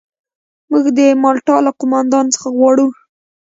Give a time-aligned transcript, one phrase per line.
[0.69, 2.87] موږ د مالټا له قوماندان څخه غواړو.